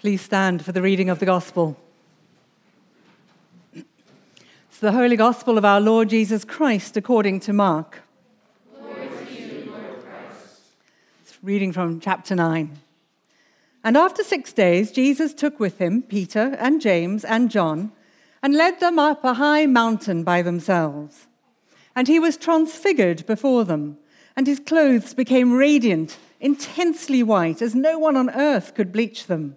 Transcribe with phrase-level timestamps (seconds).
[0.00, 1.76] Please stand for the reading of the Gospel.
[3.74, 8.00] It's the Holy Gospel of our Lord Jesus Christ according to Mark.
[11.20, 12.78] It's reading from chapter 9.
[13.84, 17.92] And after six days, Jesus took with him Peter and James and John
[18.42, 21.26] and led them up a high mountain by themselves.
[21.94, 23.98] And he was transfigured before them,
[24.34, 29.56] and his clothes became radiant, intensely white, as no one on earth could bleach them.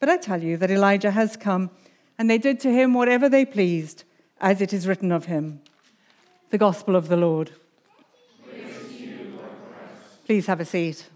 [0.00, 1.70] But I tell you that Elijah has come,
[2.18, 4.04] and they did to him whatever they pleased,
[4.40, 5.60] as it is written of him.
[6.48, 7.52] The Gospel of the Lord.
[10.24, 11.06] Please have a seat.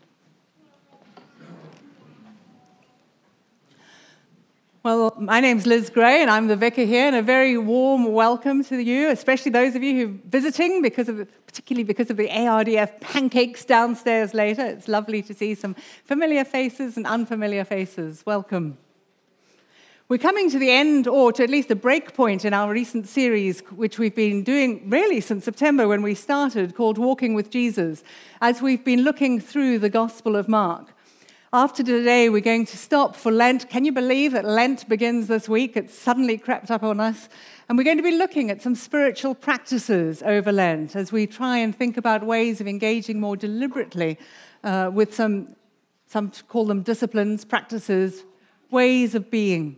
[4.84, 8.62] Well, my name's Liz Gray, and I'm the vicar here, and a very warm welcome
[8.64, 12.28] to you, especially those of you who are visiting, because of, particularly because of the
[12.28, 14.60] ARDF pancakes downstairs later.
[14.60, 15.74] It's lovely to see some
[16.05, 18.27] familiar faces and unfamiliar faces.
[18.27, 18.77] Welcome.
[20.10, 23.08] We're coming to the end, or to at least a break point in our recent
[23.08, 28.05] series, which we've been doing really since September when we started, called Walking with Jesus,
[28.42, 30.93] as we've been looking through the Gospel of Mark.
[31.54, 33.70] After today, we're going to stop for Lent.
[33.70, 35.76] Can you believe that Lent begins this week?
[35.76, 37.28] It's suddenly crept up on us.
[37.68, 41.58] And we're going to be looking at some spiritual practices over Lent as we try
[41.58, 44.18] and think about ways of engaging more deliberately
[44.64, 45.54] uh, with some,
[46.08, 48.24] some call them disciplines, practices,
[48.72, 49.76] ways of being.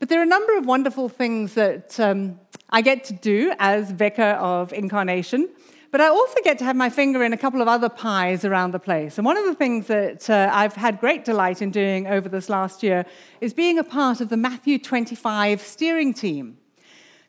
[0.00, 2.40] But there are a number of wonderful things that um,
[2.70, 5.48] I get to do as vicar of Incarnation.
[5.94, 8.72] But I also get to have my finger in a couple of other pies around
[8.72, 9.16] the place.
[9.16, 12.48] And one of the things that uh, I've had great delight in doing over this
[12.48, 13.06] last year
[13.40, 16.58] is being a part of the Matthew 25 steering team.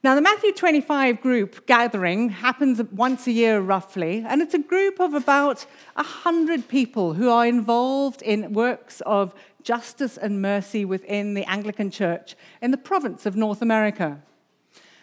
[0.04, 5.00] Now, the Matthew 25 group gathering happens once a year roughly, and it's a group
[5.00, 11.44] of about 100 people who are involved in works of justice and mercy within the
[11.44, 14.24] Anglican Church in the province of North America.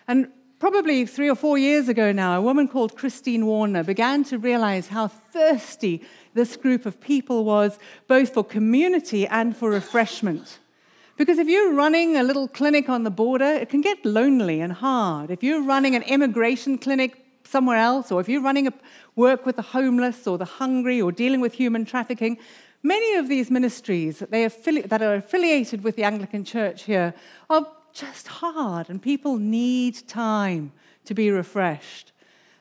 [0.08, 4.38] And Probably three or four years ago now, a woman called Christine Warner began to
[4.38, 6.02] realize how thirsty
[6.34, 10.60] this group of people was, both for community and for refreshment.
[11.16, 14.72] Because if you're running a little clinic on the border, it can get lonely and
[14.72, 15.32] hard.
[15.32, 18.72] If you're running an immigration clinic somewhere else, or if you're running a
[19.16, 22.38] work with the homeless or the hungry or dealing with human trafficking,
[22.84, 27.14] many of these ministries that, affili- that are affiliated with the Anglican Church here
[27.50, 30.72] are just hard, and people need time
[31.04, 32.12] to be refreshed.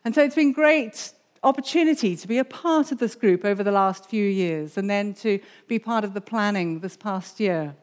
[0.03, 3.71] And so it's been great opportunity to be a part of this group over the
[3.71, 7.75] last few years and then to be part of the planning this past year.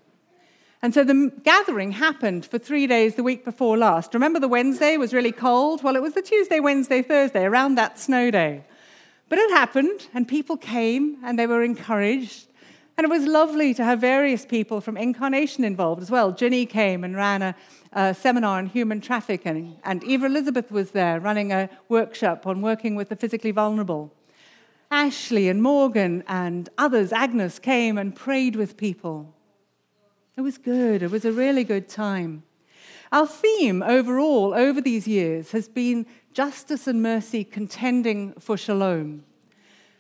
[0.81, 4.15] And so the gathering happened for three days the week before last.
[4.15, 5.83] Remember, the Wednesday was really cold?
[5.83, 8.65] Well, it was the Tuesday, Wednesday, Thursday, around that snow day.
[9.29, 12.48] But it happened, and people came and they were encouraged.
[12.99, 16.33] And it was lovely to have various people from Incarnation involved as well.
[16.33, 17.55] Ginny came and ran a,
[17.93, 22.97] a, seminar on human trafficking, and Eva Elizabeth was there running a workshop on working
[22.97, 24.13] with the physically vulnerable.
[24.91, 29.33] Ashley and Morgan and others, Agnes, came and prayed with people.
[30.37, 32.43] It was good, it was a really good time.
[33.13, 39.23] Our theme overall over these years has been justice and mercy contending for shalom.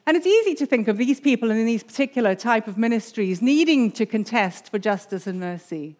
[0.08, 3.92] And it's easy to think of these people in these particular type of ministries needing
[3.92, 5.96] to contest for justice and mercy.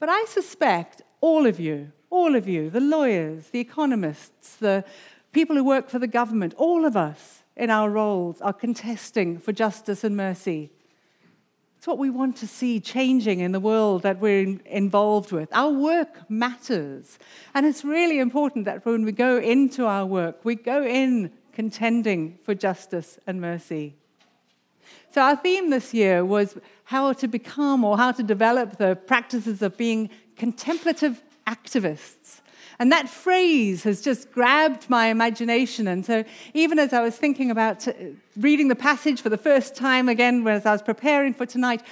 [0.00, 4.84] But I suspect all of you, all of you, the lawyers, the economists, the
[5.30, 9.52] people who work for the government, all of us in our roles are contesting for
[9.52, 10.72] justice and mercy.
[11.78, 15.48] It's what we want to see changing in the world that we're involved with.
[15.52, 17.20] Our work matters.
[17.54, 22.38] And it's really important that when we go into our work, we go in contending
[22.44, 23.94] for justice and mercy.
[25.12, 29.62] So, our theme this year was how to become or how to develop the practices
[29.62, 32.40] of being contemplative activists.
[32.78, 35.86] And that phrase has just grabbed my imagination.
[35.86, 37.92] And so, even as I was thinking about uh,
[38.36, 41.82] reading the passage for the first time again, as I was preparing for tonight,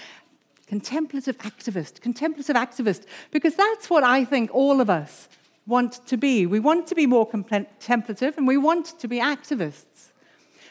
[0.66, 5.28] contemplative activist, contemplative activist, because that's what I think all of us
[5.66, 6.46] want to be.
[6.46, 10.10] We want to be more contemplative and we want to be activists.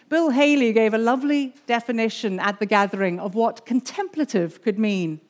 [0.09, 5.21] Bill Haley gave a lovely definition at the gathering of what contemplative could mean.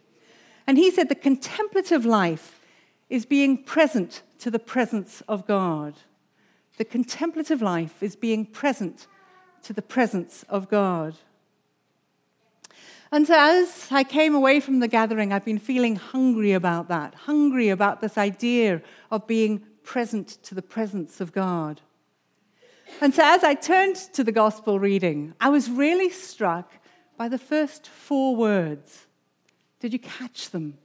[0.65, 2.61] And he said the contemplative life
[3.09, 5.95] is being present to the presence of God.
[6.77, 9.07] The contemplative life is being present
[9.63, 11.15] to the presence of God.
[13.11, 17.15] And so, as I came away from the gathering, I've been feeling hungry about that,
[17.15, 21.81] hungry about this idea of being present to the presence of God.
[23.01, 26.73] And so, as I turned to the gospel reading, I was really struck
[27.17, 29.07] by the first four words.
[29.79, 30.77] Did you catch them?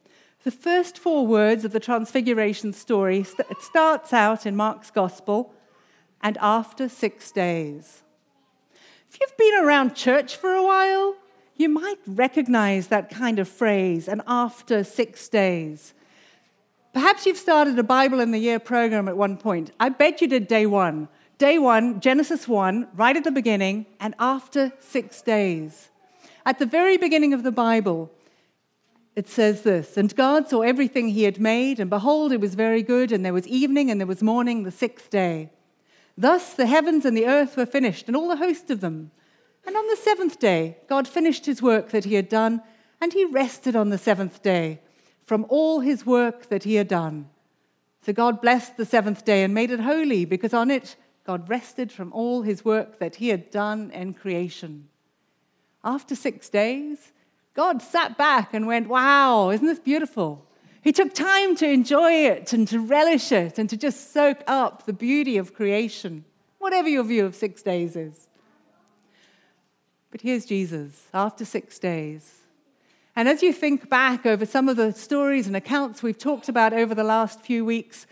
[0.44, 5.52] The first four words of the Transfiguration story it starts out in Mark's gospel,
[6.22, 8.02] and after six days.
[9.10, 11.16] If you've been around church for a while,
[11.56, 15.94] you might recognize that kind of phrase, and after six days.
[16.92, 19.72] Perhaps you've started a Bible in the Year program at one point.
[19.80, 21.08] I bet you did day one.
[21.38, 25.90] Day one, Genesis 1, right at the beginning, and after six days.
[26.46, 28.12] At the very beginning of the Bible,
[29.16, 32.82] it says this And God saw everything he had made, and behold, it was very
[32.82, 35.50] good, and there was evening and there was morning the sixth day.
[36.16, 39.10] Thus the heavens and the earth were finished, and all the host of them.
[39.66, 42.62] And on the seventh day, God finished his work that he had done,
[43.00, 44.80] and he rested on the seventh day
[45.24, 47.28] from all his work that he had done.
[48.02, 51.90] So God blessed the seventh day and made it holy, because on it God rested
[51.90, 54.88] from all his work that he had done in creation.
[55.82, 57.12] After six days,
[57.54, 60.46] God sat back and went, Wow, isn't this beautiful?
[60.82, 64.84] He took time to enjoy it and to relish it and to just soak up
[64.84, 66.26] the beauty of creation,
[66.58, 68.28] whatever your view of six days is.
[70.14, 72.42] But here's Jesus after six days.
[73.16, 76.72] And as you think back over some of the stories and accounts we've talked about
[76.72, 78.06] over the last few weeks,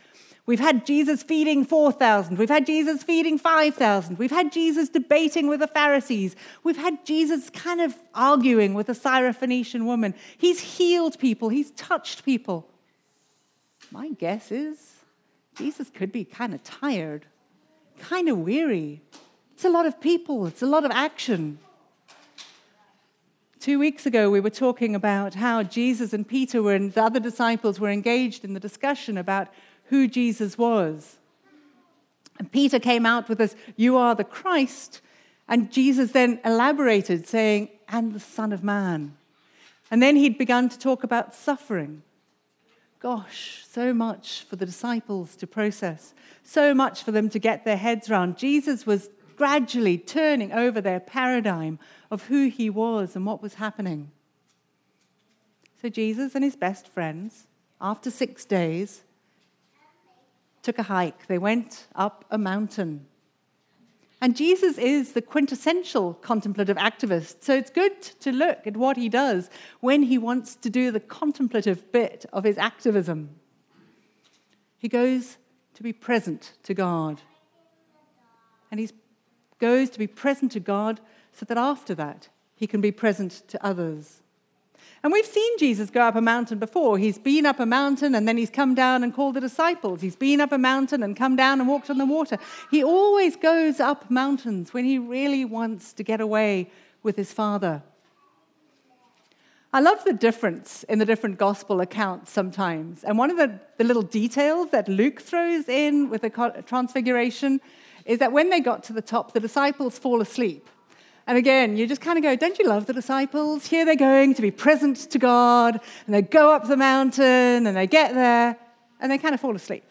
[0.44, 2.36] We've had Jesus feeding 4,000.
[2.36, 4.18] We've had Jesus feeding 5,000.
[4.18, 6.34] We've had Jesus debating with the Pharisees.
[6.64, 10.14] We've had Jesus kind of arguing with a Syrophoenician woman.
[10.36, 12.68] He's healed people, he's touched people.
[13.92, 15.04] My guess is
[15.56, 17.26] Jesus could be kind of tired,
[18.00, 19.00] kind of weary.
[19.54, 21.60] It's a lot of people, it's a lot of action.
[23.62, 27.20] Two weeks ago, we were talking about how Jesus and Peter were, and the other
[27.20, 29.46] disciples were engaged in the discussion about
[29.84, 31.18] who Jesus was.
[32.40, 35.00] And Peter came out with this, You are the Christ.
[35.46, 39.16] And Jesus then elaborated, saying, And the Son of Man.
[39.92, 42.02] And then he'd begun to talk about suffering.
[42.98, 47.76] Gosh, so much for the disciples to process, so much for them to get their
[47.76, 48.38] heads around.
[48.38, 51.78] Jesus was gradually turning over their paradigm
[52.10, 54.10] of who he was and what was happening.
[55.80, 57.46] So, Jesus and his best friends,
[57.80, 59.02] after six days,
[60.62, 61.26] took a hike.
[61.26, 63.06] They went up a mountain.
[64.22, 67.42] And Jesus is the quintessential contemplative activist.
[67.42, 69.50] So it's good to look at what he does
[69.80, 73.30] when he wants to do the contemplative bit of his activism.
[74.78, 75.38] He goes
[75.74, 77.20] to be present to God.
[78.70, 78.90] And he
[79.62, 81.00] goes to be present to God
[81.30, 84.20] so that after that, he can be present to others.
[85.04, 86.98] And we've seen Jesus go up a mountain before.
[86.98, 90.00] He's been up a mountain and then he's come down and called the disciples.
[90.00, 92.38] He's been up a mountain and come down and walked on the water.
[92.72, 96.68] He always goes up mountains when he really wants to get away
[97.04, 97.82] with his Father.
[99.72, 103.04] I love the difference in the different gospel accounts sometimes.
[103.04, 107.60] And one of the, the little details that Luke throws in with the transfiguration
[108.04, 110.68] is that when they got to the top, the disciples fall asleep.
[111.26, 113.66] And again, you just kind of go, don't you love the disciples?
[113.66, 117.76] Here they're going to be present to God, and they go up the mountain, and
[117.76, 118.56] they get there,
[119.00, 119.84] and they kind of fall asleep.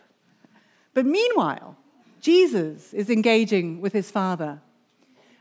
[0.93, 1.77] But meanwhile,
[2.19, 4.61] Jesus is engaging with his Father.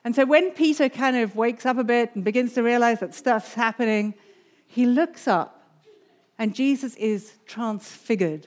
[0.05, 3.15] And so when Peter kind of wakes up a bit and begins to realize that
[3.15, 4.15] stuff's happening,
[4.67, 5.63] he looks up,
[6.39, 8.47] and Jesus is transfigured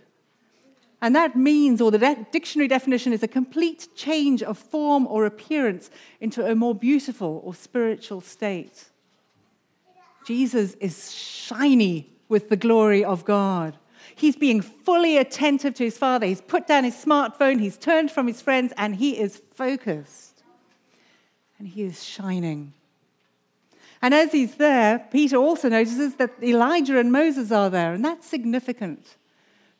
[1.04, 5.26] and that means, or the de- dictionary definition is a complete change of form or
[5.26, 5.90] appearance
[6.22, 8.86] into a more beautiful or spiritual state.
[10.26, 13.76] Jesus is shiny with the glory of God.
[14.16, 16.26] He's being fully attentive to his Father.
[16.26, 20.42] He's put down his smartphone, he's turned from his friends, and he is focused.
[21.60, 22.72] And he is shining.
[24.02, 28.26] And as he's there, Peter also notices that Elijah and Moses are there, and that's
[28.26, 29.18] significant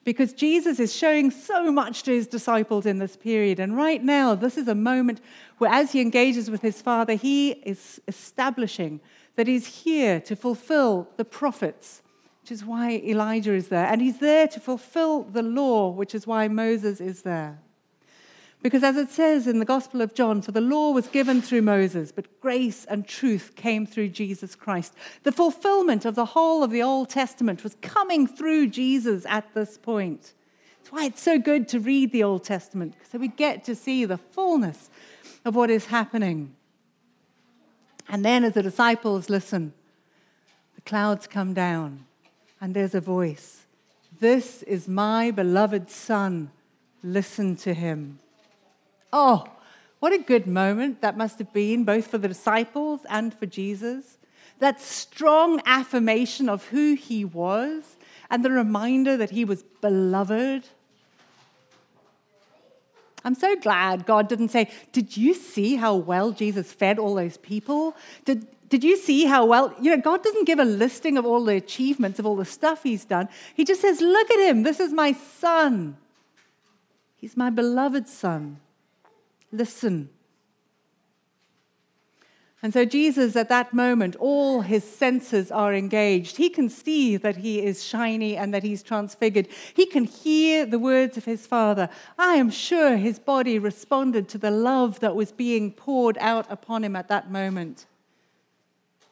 [0.04, 3.60] because Jesus is showing so much to his disciples in this period.
[3.60, 5.22] And right now, this is a moment
[5.58, 9.00] where, as he engages with his Father, he is establishing
[9.36, 12.02] that he's here to fulfill the prophets,
[12.42, 13.86] which is why Elijah is there.
[13.86, 17.63] And he's there to fulfill the law, which is why Moses is there.
[18.64, 21.64] Because as it says in the Gospel of John, for the law was given through
[21.64, 24.94] Moses, but grace and truth came through Jesus Christ.
[25.24, 29.78] The fulfillment of the whole of the Old Testament was coming through Jesus at this
[29.78, 30.32] point.
[30.78, 34.06] That's why it's so good to read the Old Testament, so we get to see
[34.06, 34.90] the fullness
[35.44, 36.56] of what is happening.
[38.08, 39.74] And then, as the disciples listen,
[40.76, 42.06] the clouds come down,
[42.62, 43.66] and there's a voice
[44.22, 46.52] This is my beloved Son,
[47.04, 48.20] listen to him.
[49.14, 49.46] Oh,
[50.00, 54.18] what a good moment that must have been, both for the disciples and for Jesus.
[54.58, 57.96] That strong affirmation of who he was
[58.30, 60.68] and the reminder that he was beloved.
[63.24, 67.38] I'm so glad God didn't say, Did you see how well Jesus fed all those
[67.38, 67.96] people?
[68.26, 69.74] Did, did you see how well?
[69.80, 72.82] You know, God doesn't give a listing of all the achievements, of all the stuff
[72.82, 73.30] he's done.
[73.54, 74.64] He just says, Look at him.
[74.64, 75.98] This is my son.
[77.16, 78.60] He's my beloved son.
[79.54, 80.10] Listen.
[82.64, 86.38] And so, Jesus, at that moment, all his senses are engaged.
[86.38, 89.48] He can see that he is shiny and that he's transfigured.
[89.74, 91.90] He can hear the words of his Father.
[92.18, 96.84] I am sure his body responded to the love that was being poured out upon
[96.84, 97.86] him at that moment.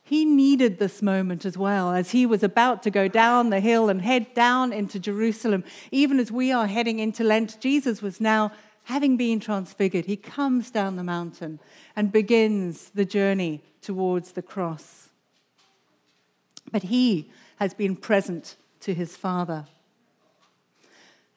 [0.01, 3.89] He needed this moment as well as he was about to go down the hill
[3.89, 5.63] and head down into Jerusalem.
[5.91, 8.51] Even as we are heading into Lent, Jesus was now
[8.91, 11.60] having been transfigured, he comes down the mountain
[11.95, 15.10] and begins the journey towards the cross.
[16.71, 19.65] But he has been present to his Father.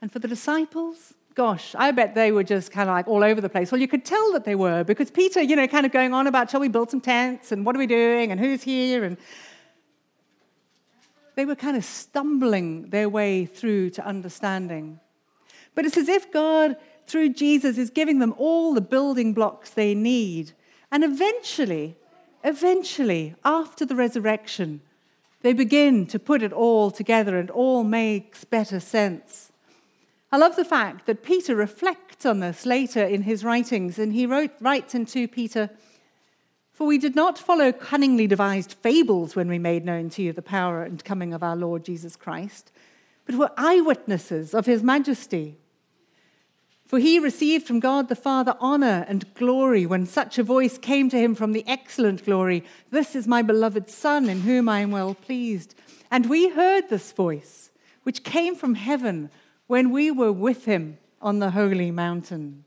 [0.02, 3.40] And for the disciples, gosh, I bet they were just kind of like all over
[3.40, 3.70] the place.
[3.70, 6.26] Well, you could tell that they were because Peter, you know, kind of going on
[6.26, 9.04] about, shall we build some tents and what are we doing and who's here?
[9.04, 9.16] And
[11.37, 15.00] they were kind of stumbling their way through to understanding.
[15.75, 19.94] But it's as if God through Jesus is giving them all the building blocks they
[19.94, 20.52] need.
[20.90, 21.96] And eventually,
[22.42, 24.80] eventually, after the resurrection,
[25.42, 29.52] they begin to put it all together and all makes better sense.
[30.32, 34.26] I love the fact that Peter reflects on this later in his writings, and he
[34.26, 35.70] wrote, writes in 2 Peter,
[36.73, 40.42] For we did not follow cunningly devised fables when we made known to you the
[40.42, 42.73] power and coming of our Lord Jesus Christ,
[43.26, 45.58] but were eyewitnesses of his majesty.
[46.87, 51.09] For he received from God the Father honor and glory when such a voice came
[51.11, 54.91] to him from the excellent glory This is my beloved Son, in whom I am
[54.91, 55.75] well pleased.
[56.11, 57.71] And we heard this voice,
[58.03, 59.31] which came from heaven
[59.67, 62.64] when we were with him on the holy mountain.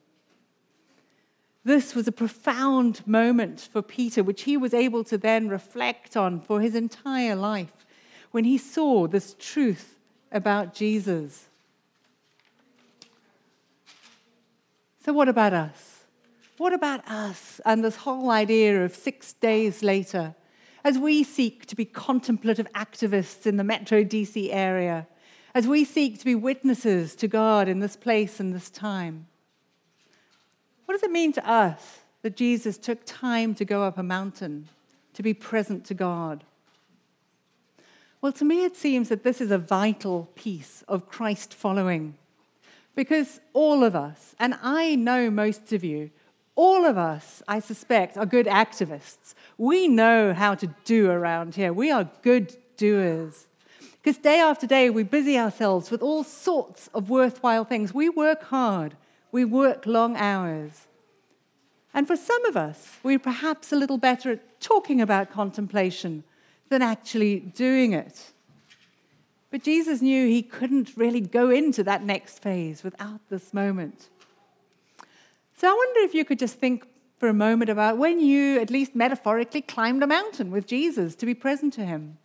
[1.64, 6.40] This was a profound moment for Peter, which he was able to then reflect on
[6.40, 7.86] for his entire life
[8.32, 9.96] when he saw this truth
[10.32, 11.47] about Jesus.
[15.08, 16.04] So, what about us?
[16.58, 20.36] What about us and this whole idea of six days later
[20.84, 25.08] as we seek to be contemplative activists in the Metro DC area,
[25.56, 29.28] as we seek to be witnesses to God in this place and this time?
[30.84, 34.68] What does it mean to us that Jesus took time to go up a mountain
[35.14, 36.44] to be present to God?
[38.20, 42.16] Well, to me, it seems that this is a vital piece of Christ following
[42.98, 46.10] because all of us, and I know most of you,
[46.56, 49.36] all of us, I suspect, are good activists.
[49.56, 51.72] We know how to do around here.
[51.72, 53.46] We are good doers.
[54.02, 57.94] Because day after day, we busy ourselves with all sorts of worthwhile things.
[57.94, 58.98] We work hard,
[59.32, 60.88] we work long hours.
[61.94, 66.24] And for some of us, we're perhaps a little better at talking about contemplation
[66.70, 68.34] than actually doing it.
[69.50, 74.10] But Jesus knew he couldn't really go into that next phase without this moment.
[75.56, 76.86] So I wonder if you could just think
[77.18, 81.26] for a moment about when you, at least metaphorically, climbed a mountain with Jesus to
[81.26, 82.18] be present to him.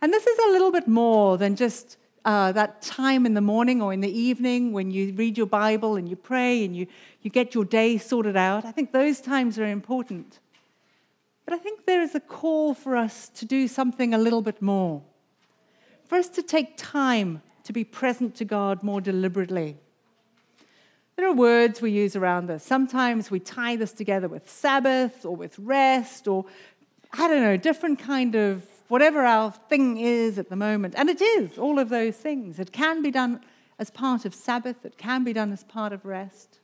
[0.00, 3.82] And this is a little bit more than just uh, that time in the morning
[3.82, 6.86] or in the evening when you read your Bible and you pray and you,
[7.20, 8.64] you get your day sorted out.
[8.64, 10.38] I think those times are important.
[11.44, 14.62] But I think there is a call for us to do something a little bit
[14.62, 15.02] more
[16.06, 19.76] for us to take time to be present to God more deliberately.
[21.16, 22.64] There are words we use around this.
[22.64, 26.44] Sometimes we tie this together with Sabbath or with rest or
[27.12, 30.94] I don't know, different kind of whatever our thing is at the moment.
[30.96, 32.58] And it is all of those things.
[32.58, 33.40] It can be done
[33.78, 36.60] as part of Sabbath, it can be done as part of rest.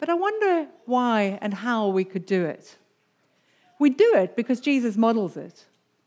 [0.00, 2.76] But I wonder why and how we could do it.
[3.78, 5.64] We do it because Jesus models it.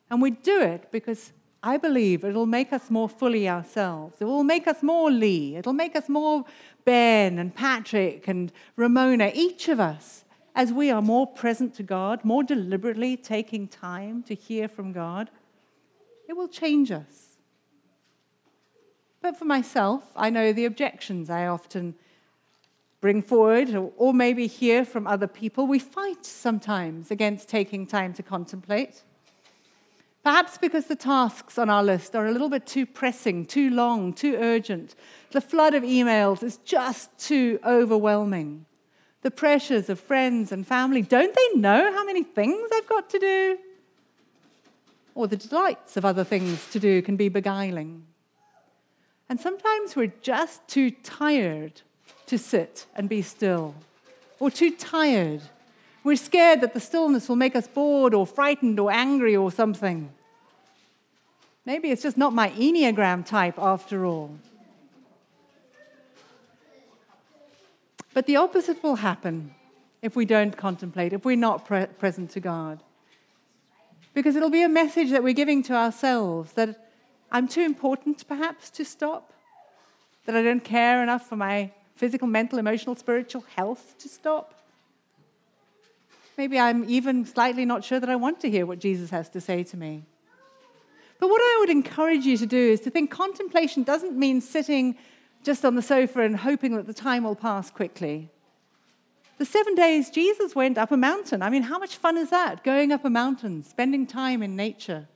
[0.09, 4.21] And we do it because I believe it'll make us more fully ourselves.
[4.21, 5.55] It will make us more Lee.
[5.55, 6.45] It'll make us more
[6.85, 10.23] Ben and Patrick and Ramona, each of us,
[10.55, 15.29] as we are more present to God, more deliberately taking time to hear from God.
[16.29, 17.37] It will change us.
[19.21, 21.95] But for myself, I know the objections I often
[23.01, 25.67] bring forward or maybe hear from other people.
[25.67, 29.03] We fight sometimes against taking time to contemplate.
[30.27, 34.11] Perhaps because the tasks on our list are a little bit too pressing, too long,
[34.11, 34.93] too urgent.
[35.31, 38.65] The flood of emails is just too overwhelming.
[39.21, 43.19] The pressures of friends and family, don't they know how many things I've got to
[43.19, 43.57] do?
[45.15, 48.03] Or the delights of other things to do can be beguiling.
[49.29, 51.83] And sometimes we're just too tired
[52.25, 53.75] to sit and be still,
[54.41, 55.43] or too tired.
[56.03, 60.11] We're scared that the stillness will make us bored or frightened or angry or something.
[61.67, 64.31] Maybe it's just not my Enneagram type after all.
[68.13, 69.53] But the opposite will happen
[70.01, 72.79] if we don't contemplate, if we're not pre- present to God.
[74.13, 76.89] Because it'll be a message that we're giving to ourselves that
[77.33, 79.33] I'm too important, perhaps, to stop,
[80.25, 84.53] that I don't care enough for my physical, mental, emotional, spiritual health to stop.
[86.37, 89.41] Maybe I'm even slightly not sure that I want to hear what Jesus has to
[89.41, 90.05] say to me.
[91.19, 94.97] But what I would encourage you to do is to think contemplation doesn't mean sitting
[95.43, 98.29] just on the sofa and hoping that the time will pass quickly.
[99.37, 101.41] The seven days Jesus went up a mountain.
[101.41, 102.63] I mean, how much fun is that?
[102.63, 105.07] Going up a mountain, spending time in nature.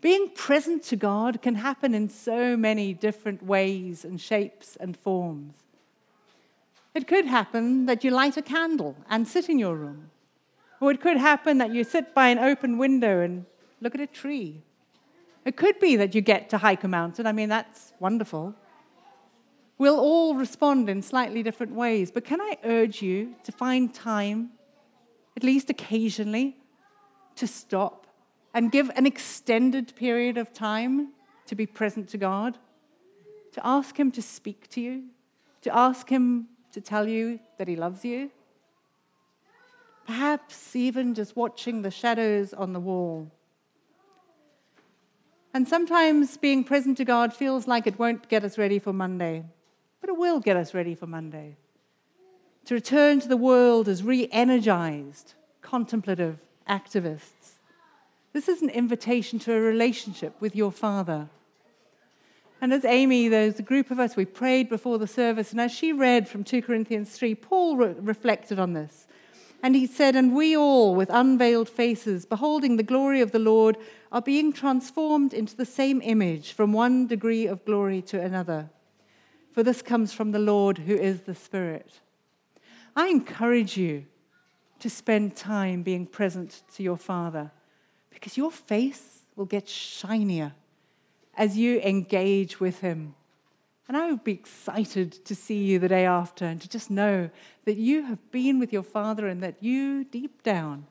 [0.00, 5.54] Being present to God can happen in so many different ways and shapes and forms.
[6.92, 10.10] It could happen that you light a candle and sit in your room.
[10.80, 13.46] Or it could happen that you sit by an open window and
[13.80, 14.62] look at a tree.
[15.44, 17.26] It could be that you get to hike a mountain.
[17.26, 18.54] I mean, that's wonderful.
[19.78, 24.50] We'll all respond in slightly different ways, but can I urge you to find time,
[25.36, 26.56] at least occasionally,
[27.36, 28.06] to stop
[28.54, 31.08] and give an extended period of time
[31.46, 32.58] to be present to God,
[33.52, 35.04] to ask Him to speak to you,
[35.62, 38.30] to ask Him to tell you that He loves you.
[40.06, 43.30] Perhaps even just watching the shadows on the wall.
[45.54, 49.44] And sometimes being present to God feels like it won't get us ready for Monday,
[50.00, 51.56] but it will get us ready for Monday.
[52.66, 56.38] To return to the world as re energized, contemplative
[56.68, 57.58] activists.
[58.32, 61.28] This is an invitation to a relationship with your Father
[62.62, 65.72] and as Amy, there's a group of us, we prayed before the service, and as
[65.72, 69.08] she read from 2 Corinthians 3, Paul re- reflected on this.
[69.62, 73.78] And he said, And we all, with unveiled faces, beholding the glory of the Lord,
[74.10, 78.70] are being transformed into the same image from one degree of glory to another.
[79.52, 82.00] For this comes from the Lord who is the Spirit.
[82.96, 84.06] I encourage you
[84.80, 87.52] to spend time being present to your Father
[88.10, 90.54] because your face will get shinier
[91.36, 93.14] as you engage with Him.
[93.92, 97.28] And I would be excited to see you the day after and to just know
[97.66, 100.86] that you have been with your Father and that you, deep down,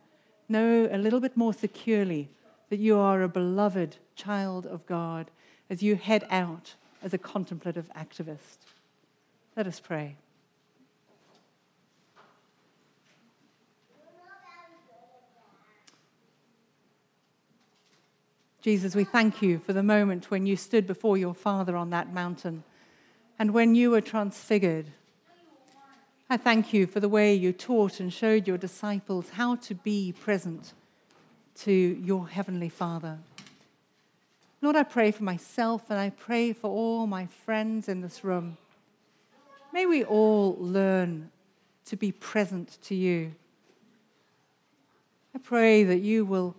[0.48, 2.30] know a little bit more securely
[2.70, 5.32] that you are a beloved child of God
[5.68, 8.68] as you head out as a contemplative activist.
[9.58, 10.16] Let us pray.
[18.62, 22.14] Jesus, we thank you for the moment when you stood before your Father on that
[22.14, 22.64] mountain
[23.41, 24.86] and when you were transfigured.
[26.30, 30.13] I thank you for the way you taught and showed your disciples how to be
[30.13, 30.73] present
[31.62, 33.17] to your Heavenly Father.
[34.62, 38.58] Lord, I pray for myself and I pray for all my friends in this room.
[39.73, 41.32] May we all learn
[41.86, 43.34] to be present to you.
[45.34, 46.56] I pray that you will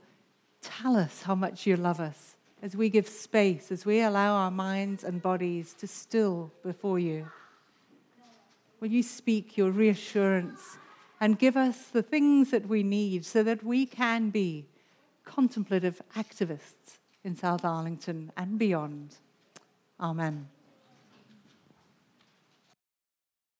[0.62, 2.31] Tell us how much you love us
[2.62, 7.28] as we give space, as we allow our minds and bodies to still before you.
[8.80, 10.78] Will you speak your reassurance
[11.20, 14.66] and give us the things that we need so that we can be
[15.24, 19.16] contemplative activists in South Arlington and beyond?
[20.00, 20.48] Amen.